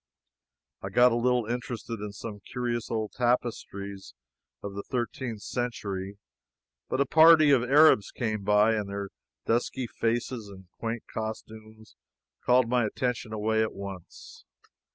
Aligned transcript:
I 0.81 0.89
got 0.89 1.11
a 1.11 1.15
little 1.15 1.45
interested 1.45 1.99
in 1.99 2.11
some 2.11 2.39
curious 2.51 2.89
old 2.89 3.11
tapestries 3.11 4.15
of 4.63 4.73
the 4.73 4.81
thirteenth 4.81 5.43
century, 5.43 6.17
but 6.89 6.99
a 6.99 7.05
party 7.05 7.51
of 7.51 7.61
Arabs 7.61 8.09
came 8.09 8.41
by, 8.43 8.73
and 8.73 8.89
their 8.89 9.09
dusky 9.45 9.85
faces 9.85 10.49
and 10.49 10.65
quaint 10.79 11.03
costumes 11.13 11.95
called 12.43 12.67
my 12.67 12.83
attention 12.87 13.31
away 13.31 13.61
at 13.61 13.73
once. 13.75 14.43